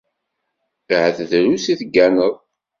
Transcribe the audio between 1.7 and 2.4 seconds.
i tegganeḍ.